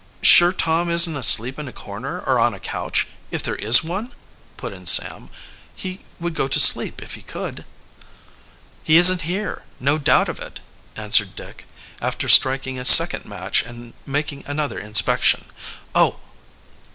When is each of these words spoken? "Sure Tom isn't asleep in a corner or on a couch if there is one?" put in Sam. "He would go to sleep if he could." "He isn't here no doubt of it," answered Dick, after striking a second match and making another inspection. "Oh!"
"Sure 0.23 0.51
Tom 0.51 0.89
isn't 0.89 1.15
asleep 1.15 1.59
in 1.59 1.67
a 1.67 1.71
corner 1.71 2.21
or 2.21 2.39
on 2.39 2.55
a 2.55 2.59
couch 2.59 3.05
if 3.29 3.43
there 3.43 3.57
is 3.57 3.83
one?" 3.83 4.11
put 4.57 4.73
in 4.73 4.87
Sam. 4.87 5.29
"He 5.75 5.99
would 6.19 6.33
go 6.33 6.47
to 6.47 6.59
sleep 6.59 7.03
if 7.03 7.13
he 7.13 7.21
could." 7.21 7.65
"He 8.83 8.97
isn't 8.97 9.21
here 9.21 9.65
no 9.79 9.99
doubt 9.99 10.27
of 10.27 10.39
it," 10.39 10.59
answered 10.95 11.35
Dick, 11.35 11.67
after 12.01 12.27
striking 12.27 12.79
a 12.79 12.83
second 12.83 13.25
match 13.25 13.61
and 13.61 13.93
making 14.07 14.43
another 14.47 14.79
inspection. 14.79 15.45
"Oh!" 15.93 16.17